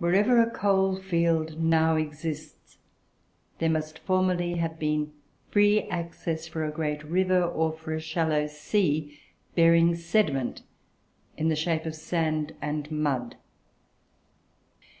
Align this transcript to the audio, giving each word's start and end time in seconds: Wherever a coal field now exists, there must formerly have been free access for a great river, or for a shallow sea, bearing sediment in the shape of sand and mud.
Wherever 0.00 0.42
a 0.42 0.50
coal 0.50 0.96
field 0.96 1.62
now 1.62 1.94
exists, 1.94 2.78
there 3.60 3.70
must 3.70 4.00
formerly 4.00 4.54
have 4.54 4.76
been 4.80 5.12
free 5.52 5.82
access 5.88 6.48
for 6.48 6.64
a 6.64 6.72
great 6.72 7.04
river, 7.04 7.44
or 7.44 7.72
for 7.72 7.94
a 7.94 8.00
shallow 8.00 8.48
sea, 8.48 9.20
bearing 9.54 9.94
sediment 9.94 10.62
in 11.36 11.46
the 11.46 11.54
shape 11.54 11.86
of 11.86 11.94
sand 11.94 12.56
and 12.60 12.90
mud. 12.90 13.36